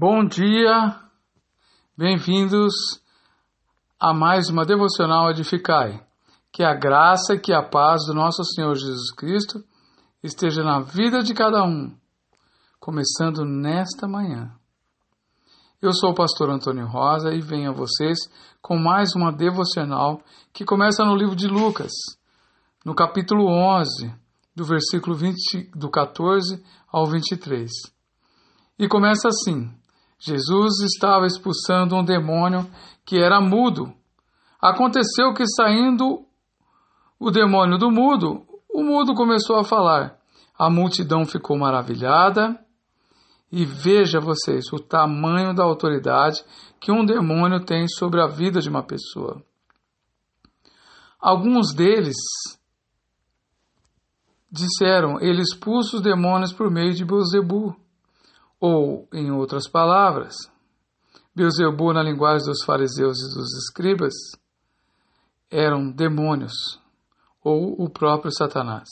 Bom 0.00 0.24
dia, 0.24 0.94
bem-vindos 1.96 2.72
a 3.98 4.14
mais 4.14 4.48
uma 4.48 4.64
devocional 4.64 5.28
Edificai. 5.28 6.00
Que 6.52 6.62
a 6.62 6.72
graça 6.72 7.34
e 7.34 7.40
que 7.40 7.52
a 7.52 7.64
paz 7.64 8.06
do 8.06 8.14
nosso 8.14 8.44
Senhor 8.44 8.76
Jesus 8.76 9.12
Cristo 9.16 9.58
esteja 10.22 10.62
na 10.62 10.78
vida 10.78 11.18
de 11.20 11.34
cada 11.34 11.64
um, 11.64 11.92
começando 12.78 13.44
nesta 13.44 14.06
manhã. 14.06 14.52
Eu 15.82 15.92
sou 15.92 16.10
o 16.10 16.14
pastor 16.14 16.48
Antônio 16.48 16.86
Rosa 16.86 17.34
e 17.34 17.40
venho 17.40 17.70
a 17.70 17.74
vocês 17.74 18.18
com 18.62 18.78
mais 18.78 19.16
uma 19.16 19.32
devocional 19.32 20.22
que 20.52 20.64
começa 20.64 21.04
no 21.04 21.16
livro 21.16 21.34
de 21.34 21.48
Lucas, 21.48 21.90
no 22.86 22.94
capítulo 22.94 23.48
11, 23.48 24.14
do 24.54 24.64
versículo 24.64 25.16
20, 25.16 25.72
do 25.74 25.90
14 25.90 26.64
ao 26.86 27.04
23. 27.04 27.68
E 28.78 28.86
começa 28.86 29.26
assim: 29.26 29.76
Jesus 30.18 30.80
estava 30.80 31.26
expulsando 31.26 31.94
um 31.94 32.04
demônio 32.04 32.68
que 33.04 33.16
era 33.16 33.40
mudo. 33.40 33.92
Aconteceu 34.60 35.32
que, 35.32 35.46
saindo 35.46 36.24
o 37.18 37.30
demônio 37.30 37.78
do 37.78 37.90
mudo, 37.90 38.44
o 38.68 38.82
mudo 38.82 39.14
começou 39.14 39.56
a 39.56 39.64
falar. 39.64 40.18
A 40.58 40.68
multidão 40.68 41.24
ficou 41.24 41.56
maravilhada. 41.56 42.58
E 43.50 43.64
veja 43.64 44.20
vocês 44.20 44.70
o 44.72 44.78
tamanho 44.78 45.54
da 45.54 45.64
autoridade 45.64 46.44
que 46.78 46.92
um 46.92 47.04
demônio 47.04 47.64
tem 47.64 47.88
sobre 47.88 48.20
a 48.20 48.26
vida 48.26 48.60
de 48.60 48.68
uma 48.68 48.82
pessoa. 48.82 49.42
Alguns 51.18 51.72
deles 51.74 52.16
disseram: 54.50 55.18
ele 55.20 55.40
expulsa 55.40 55.96
os 55.96 56.02
demônios 56.02 56.52
por 56.52 56.70
meio 56.70 56.92
de 56.92 57.04
Beuzebu. 57.04 57.74
Ou, 58.60 59.08
em 59.12 59.30
outras 59.30 59.68
palavras, 59.68 60.34
Beuzebu, 61.34 61.92
na 61.92 62.02
linguagem 62.02 62.46
dos 62.46 62.64
fariseus 62.64 63.16
e 63.18 63.34
dos 63.34 63.56
escribas, 63.58 64.14
eram 65.50 65.90
demônios, 65.90 66.80
ou 67.42 67.80
o 67.80 67.88
próprio 67.88 68.32
Satanás. 68.32 68.88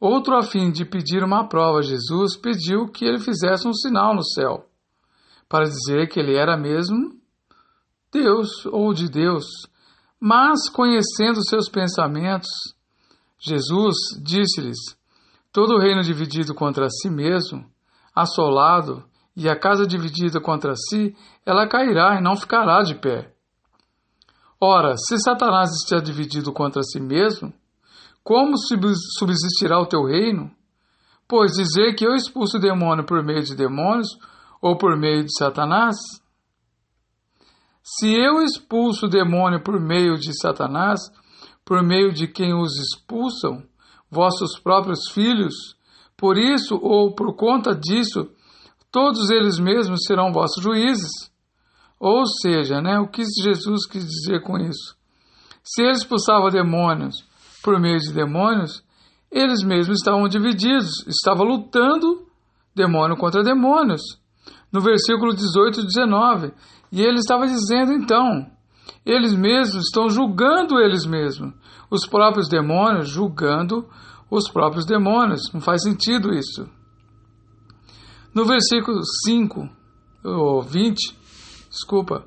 Outro, 0.00 0.36
a 0.36 0.42
fim 0.42 0.70
de 0.70 0.84
pedir 0.84 1.22
uma 1.22 1.48
prova 1.48 1.80
a 1.80 1.82
Jesus, 1.82 2.36
pediu 2.36 2.86
que 2.86 3.04
ele 3.04 3.18
fizesse 3.18 3.66
um 3.68 3.74
sinal 3.74 4.14
no 4.14 4.24
céu, 4.24 4.66
para 5.48 5.64
dizer 5.64 6.08
que 6.08 6.18
ele 6.20 6.36
era 6.36 6.56
mesmo 6.56 7.20
Deus 8.12 8.64
ou 8.66 8.94
de 8.94 9.10
Deus. 9.10 9.44
Mas, 10.18 10.68
conhecendo 10.68 11.46
seus 11.48 11.68
pensamentos, 11.68 12.48
Jesus 13.38 13.96
disse-lhes: 14.22 14.78
Todo 15.52 15.78
reino 15.78 16.02
dividido 16.02 16.54
contra 16.54 16.88
si 16.88 17.10
mesmo 17.10 17.69
assolado 18.14 19.04
e 19.36 19.48
a 19.48 19.58
casa 19.58 19.86
dividida 19.86 20.40
contra 20.40 20.74
si, 20.76 21.16
ela 21.46 21.68
cairá 21.68 22.16
e 22.18 22.22
não 22.22 22.36
ficará 22.36 22.82
de 22.82 22.94
pé. 22.94 23.32
Ora, 24.60 24.94
se 24.96 25.18
Satanás 25.18 25.70
está 25.70 25.98
dividido 25.98 26.52
contra 26.52 26.82
si 26.82 27.00
mesmo, 27.00 27.52
como 28.22 28.54
subsistirá 28.58 29.78
o 29.80 29.86
teu 29.86 30.04
reino? 30.04 30.50
Pois 31.26 31.52
dizer 31.52 31.94
que 31.94 32.04
eu 32.04 32.14
expulso 32.14 32.58
o 32.58 32.60
demônio 32.60 33.04
por 33.04 33.24
meio 33.24 33.42
de 33.42 33.54
demônios 33.54 34.08
ou 34.60 34.76
por 34.76 34.96
meio 34.98 35.24
de 35.24 35.32
Satanás? 35.38 35.96
Se 37.82 38.12
eu 38.12 38.42
expulso 38.42 39.06
o 39.06 39.08
demônio 39.08 39.62
por 39.62 39.80
meio 39.80 40.18
de 40.18 40.38
Satanás, 40.38 41.00
por 41.64 41.82
meio 41.82 42.12
de 42.12 42.28
quem 42.28 42.52
os 42.52 42.76
expulsam, 42.78 43.62
vossos 44.10 44.58
próprios 44.58 45.10
filhos, 45.12 45.76
por 46.20 46.36
isso 46.36 46.78
ou 46.82 47.14
por 47.14 47.34
conta 47.34 47.74
disso, 47.74 48.28
todos 48.92 49.30
eles 49.30 49.58
mesmos 49.58 50.04
serão 50.06 50.30
vossos 50.30 50.62
juízes. 50.62 51.10
Ou 51.98 52.26
seja, 52.26 52.82
né, 52.82 52.98
o 52.98 53.08
que 53.08 53.22
Jesus 53.24 53.86
quis 53.86 54.04
dizer 54.04 54.42
com 54.42 54.58
isso? 54.58 54.94
Se 55.64 55.80
ele 55.80 55.92
expulsava 55.92 56.50
demônios 56.50 57.24
por 57.64 57.80
meio 57.80 57.98
de 57.98 58.12
demônios, 58.12 58.84
eles 59.32 59.62
mesmos 59.62 59.98
estavam 59.98 60.28
divididos, 60.28 61.06
estavam 61.06 61.46
lutando 61.46 62.26
demônio 62.74 63.16
contra 63.16 63.42
demônios. 63.42 64.02
No 64.70 64.82
versículo 64.82 65.34
18 65.34 65.80
e 65.80 65.86
19. 65.86 66.52
E 66.92 67.00
ele 67.00 67.18
estava 67.18 67.46
dizendo 67.46 67.92
então: 67.92 68.46
eles 69.06 69.34
mesmos 69.34 69.84
estão 69.84 70.08
julgando 70.10 70.78
eles 70.78 71.06
mesmos, 71.06 71.54
os 71.90 72.06
próprios 72.06 72.48
demônios 72.48 73.08
julgando 73.08 73.88
os 74.30 74.50
próprios 74.50 74.86
demônios. 74.86 75.40
Não 75.52 75.60
faz 75.60 75.82
sentido 75.82 76.32
isso. 76.32 76.68
No 78.32 78.44
versículo 78.44 79.00
5, 79.26 79.68
ou 80.24 80.62
20, 80.62 81.16
desculpa, 81.68 82.24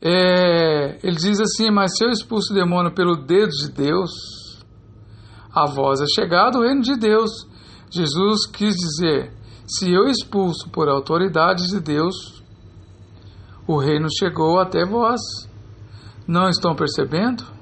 é, 0.00 0.98
ele 1.02 1.16
diz 1.16 1.40
assim: 1.40 1.70
Mas 1.70 1.96
se 1.96 2.04
eu 2.04 2.10
expulso 2.10 2.52
o 2.52 2.56
demônio 2.56 2.92
pelo 2.92 3.16
dedo 3.16 3.50
de 3.50 3.70
Deus, 3.70 4.10
a 5.54 5.66
voz 5.66 6.00
é 6.00 6.06
chegada 6.06 6.58
o 6.58 6.62
reino 6.62 6.82
de 6.82 6.96
Deus. 6.96 7.30
Jesus 7.90 8.46
quis 8.46 8.74
dizer: 8.74 9.32
Se 9.66 9.92
eu 9.92 10.08
expulso 10.08 10.68
por 10.70 10.88
autoridade 10.88 11.68
de 11.68 11.80
Deus, 11.80 12.42
o 13.66 13.78
reino 13.78 14.08
chegou 14.18 14.58
até 14.58 14.84
vós. 14.84 15.20
Não 16.26 16.48
estão 16.48 16.74
percebendo? 16.74 17.57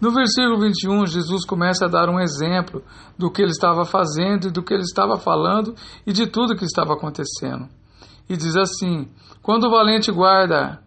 No 0.00 0.12
versículo 0.12 0.60
21, 0.60 1.06
Jesus 1.06 1.46
começa 1.46 1.86
a 1.86 1.88
dar 1.88 2.08
um 2.08 2.20
exemplo 2.20 2.82
do 3.16 3.30
que 3.30 3.40
ele 3.40 3.52
estava 3.52 3.84
fazendo 3.84 4.48
e 4.48 4.50
do 4.50 4.62
que 4.62 4.74
ele 4.74 4.82
estava 4.82 5.16
falando 5.16 5.74
e 6.06 6.12
de 6.12 6.26
tudo 6.26 6.56
que 6.56 6.64
estava 6.64 6.94
acontecendo. 6.94 7.68
E 8.28 8.36
diz 8.36 8.56
assim: 8.56 9.08
Quando 9.42 9.64
o 9.64 9.70
valente 9.70 10.10
guarda 10.10 10.82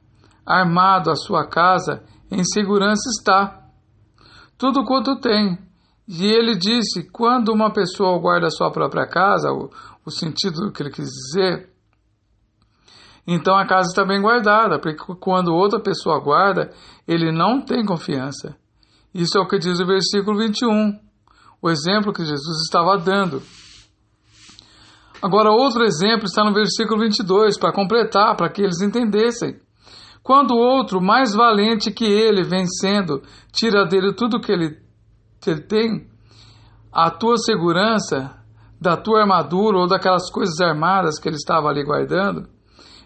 armado 0.46 1.10
a 1.10 1.16
sua 1.16 1.48
casa, 1.48 2.04
em 2.30 2.44
segurança 2.44 3.10
está, 3.10 3.64
tudo 4.58 4.86
quanto 4.86 5.20
tem. 5.20 5.58
E 6.08 6.26
ele 6.26 6.56
disse: 6.56 7.10
quando 7.12 7.50
uma 7.50 7.72
pessoa 7.72 8.18
guarda 8.20 8.48
a 8.48 8.52
sua 8.52 8.72
própria 8.72 9.08
casa, 9.08 9.52
o, 9.52 9.70
o 10.06 10.12
sentido 10.12 10.62
do 10.62 10.72
que 10.72 10.82
ele 10.82 10.92
quis 10.92 11.10
dizer, 11.10 11.70
então 13.28 13.58
a 13.58 13.68
casa 13.68 13.90
está 13.90 14.06
bem 14.06 14.22
guardada, 14.22 14.80
porque 14.80 14.98
quando 15.20 15.54
outra 15.54 15.82
pessoa 15.82 16.20
guarda, 16.20 16.72
ele 17.06 17.30
não 17.32 17.62
tem 17.62 17.86
confiança. 17.86 18.56
Isso 19.18 19.36
é 19.36 19.42
o 19.42 19.48
que 19.48 19.58
diz 19.58 19.80
o 19.80 19.86
versículo 19.88 20.38
21, 20.38 20.94
o 21.60 21.72
exemplo 21.72 22.14
que 22.14 22.24
Jesus 22.24 22.62
estava 22.68 23.00
dando. 23.00 23.42
Agora, 25.20 25.50
outro 25.50 25.84
exemplo 25.84 26.26
está 26.26 26.44
no 26.44 26.54
versículo 26.54 27.02
22, 27.02 27.58
para 27.58 27.74
completar, 27.74 28.36
para 28.36 28.48
que 28.48 28.62
eles 28.62 28.80
entendessem. 28.80 29.60
Quando 30.22 30.54
outro, 30.54 31.02
mais 31.02 31.34
valente 31.34 31.90
que 31.90 32.06
ele, 32.06 32.44
vencendo, 32.44 33.24
tira 33.52 33.88
dele 33.88 34.14
tudo 34.14 34.40
que 34.40 34.52
ele, 34.52 34.78
que 35.42 35.50
ele 35.50 35.62
tem, 35.62 36.08
a 36.94 37.10
tua 37.10 37.38
segurança, 37.38 38.36
da 38.80 38.96
tua 38.96 39.22
armadura 39.22 39.80
ou 39.80 39.88
daquelas 39.88 40.30
coisas 40.30 40.62
armadas 40.62 41.18
que 41.20 41.28
ele 41.28 41.38
estava 41.38 41.70
ali 41.70 41.84
guardando, 41.84 42.48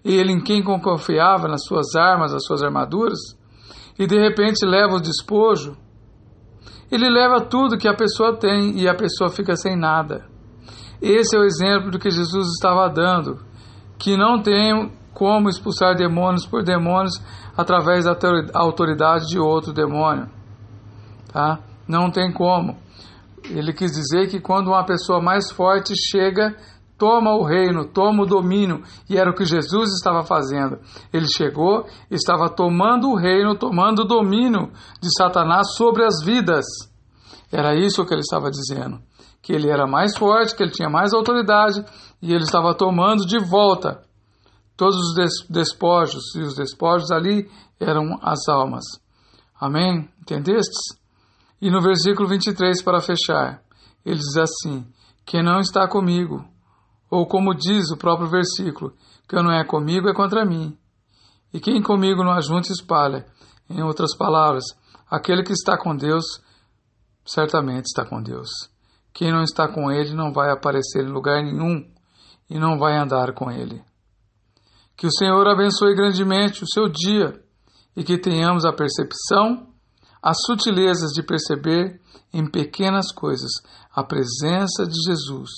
e 0.03 0.13
ele 0.13 0.33
em 0.33 0.43
quem 0.43 0.61
confiava 0.61 1.47
nas 1.47 1.63
suas 1.63 1.95
armas, 1.95 2.33
nas 2.33 2.43
suas 2.43 2.61
armaduras, 2.61 3.19
e 3.97 4.05
de 4.05 4.19
repente 4.19 4.65
leva 4.65 4.95
o 4.95 5.01
despojo, 5.01 5.77
ele 6.91 7.09
leva 7.09 7.39
tudo 7.41 7.77
que 7.77 7.87
a 7.87 7.95
pessoa 7.95 8.37
tem 8.37 8.77
e 8.77 8.87
a 8.87 8.93
pessoa 8.93 9.29
fica 9.29 9.55
sem 9.55 9.77
nada. 9.77 10.25
Esse 11.01 11.35
é 11.35 11.39
o 11.39 11.43
exemplo 11.43 11.89
do 11.89 11.97
que 11.97 12.11
Jesus 12.11 12.49
estava 12.49 12.87
dando, 12.89 13.39
que 13.97 14.17
não 14.17 14.41
tem 14.41 14.91
como 15.13 15.49
expulsar 15.49 15.95
demônios 15.95 16.45
por 16.45 16.63
demônios 16.63 17.13
através 17.55 18.05
da 18.05 18.15
autoridade 18.53 19.27
de 19.27 19.39
outro 19.39 19.73
demônio. 19.73 20.29
Tá? 21.31 21.59
Não 21.87 22.11
tem 22.11 22.31
como. 22.31 22.77
Ele 23.49 23.73
quis 23.73 23.91
dizer 23.91 24.29
que 24.29 24.39
quando 24.39 24.67
uma 24.67 24.85
pessoa 24.85 25.21
mais 25.21 25.51
forte 25.51 25.93
chega, 25.95 26.55
toma 27.01 27.33
o 27.33 27.43
reino, 27.43 27.83
toma 27.83 28.21
o 28.21 28.27
domínio, 28.27 28.83
e 29.09 29.17
era 29.17 29.31
o 29.31 29.33
que 29.33 29.43
Jesus 29.43 29.89
estava 29.91 30.23
fazendo. 30.23 30.77
Ele 31.11 31.25
chegou, 31.35 31.87
estava 32.11 32.47
tomando 32.47 33.09
o 33.09 33.15
reino, 33.15 33.57
tomando 33.57 34.03
o 34.03 34.07
domínio 34.07 34.71
de 35.01 35.09
Satanás 35.17 35.73
sobre 35.75 36.05
as 36.05 36.23
vidas. 36.23 36.63
Era 37.51 37.73
isso 37.73 38.05
que 38.05 38.13
ele 38.13 38.21
estava 38.21 38.51
dizendo, 38.51 39.01
que 39.41 39.51
ele 39.51 39.67
era 39.67 39.87
mais 39.87 40.15
forte, 40.15 40.55
que 40.55 40.61
ele 40.61 40.71
tinha 40.71 40.91
mais 40.91 41.11
autoridade 41.11 41.83
e 42.21 42.31
ele 42.31 42.43
estava 42.43 42.71
tomando 42.75 43.25
de 43.25 43.39
volta 43.39 44.03
todos 44.77 44.95
os 44.95 45.47
despojos, 45.49 46.35
e 46.35 46.41
os 46.41 46.53
despojos 46.53 47.09
ali 47.09 47.49
eram 47.79 48.19
as 48.21 48.47
almas. 48.47 48.83
Amém? 49.59 50.07
Entendestes? 50.21 50.99
E 51.59 51.71
no 51.71 51.81
versículo 51.81 52.29
23, 52.29 52.83
para 52.83 53.01
fechar, 53.01 53.63
ele 54.05 54.19
diz 54.19 54.37
assim: 54.37 54.85
Quem 55.25 55.43
não 55.43 55.59
está 55.59 55.87
comigo, 55.87 56.50
ou 57.11 57.27
como 57.27 57.53
diz 57.53 57.91
o 57.91 57.97
próprio 57.97 58.29
versículo, 58.29 58.95
que 59.27 59.35
não 59.35 59.51
é 59.51 59.65
comigo 59.65 60.07
é 60.07 60.13
contra 60.13 60.45
mim. 60.45 60.77
E 61.53 61.59
quem 61.59 61.81
comigo 61.81 62.23
não 62.23 62.31
ajunta 62.31 62.71
espalha. 62.71 63.25
Em 63.69 63.83
outras 63.83 64.15
palavras, 64.15 64.63
aquele 65.09 65.43
que 65.43 65.51
está 65.51 65.77
com 65.77 65.93
Deus 65.93 66.23
certamente 67.25 67.87
está 67.87 68.05
com 68.05 68.23
Deus. 68.23 68.49
Quem 69.13 69.29
não 69.29 69.43
está 69.43 69.67
com 69.67 69.91
ele 69.91 70.13
não 70.13 70.31
vai 70.31 70.49
aparecer 70.49 71.03
em 71.03 71.11
lugar 71.11 71.43
nenhum. 71.43 71.85
e 72.49 72.59
não 72.59 72.77
vai 72.77 72.97
andar 72.97 73.33
com 73.33 73.49
ele. 73.49 73.81
Que 74.97 75.07
o 75.07 75.11
Senhor 75.11 75.47
abençoe 75.47 75.95
grandemente 75.95 76.65
o 76.65 76.67
seu 76.67 76.89
dia 76.89 77.41
e 77.95 78.03
que 78.03 78.17
tenhamos 78.17 78.65
a 78.65 78.73
percepção, 78.73 79.69
as 80.21 80.35
sutilezas 80.45 81.11
de 81.11 81.23
perceber 81.23 82.01
em 82.33 82.45
pequenas 82.45 83.09
coisas 83.13 83.51
a 83.95 84.03
presença 84.03 84.85
de 84.85 84.97
Jesus 85.07 85.49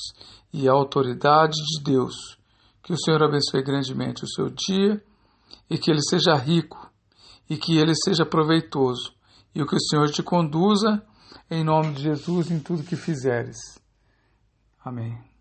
e 0.53 0.69
a 0.69 0.71
autoridade 0.71 1.55
de 1.55 1.83
Deus. 1.83 2.38
Que 2.83 2.94
o 2.94 2.97
Senhor 2.97 3.23
abençoe 3.23 3.63
grandemente 3.63 4.23
o 4.23 4.27
seu 4.27 4.50
dia 4.50 5.03
e 5.69 5.77
que 5.77 5.89
ele 5.89 6.01
seja 6.01 6.35
rico 6.35 6.91
e 7.50 7.57
que 7.57 7.77
ele 7.77 7.94
seja 7.95 8.25
proveitoso 8.25 9.13
e 9.55 9.65
que 9.65 9.75
o 9.75 9.79
Senhor 9.79 10.09
te 10.09 10.21
conduza 10.21 11.03
em 11.50 11.63
nome 11.63 11.94
de 11.94 12.03
Jesus 12.03 12.51
em 12.51 12.59
tudo 12.59 12.83
que 12.83 12.95
fizeres. 12.95 13.57
Amém. 14.83 15.32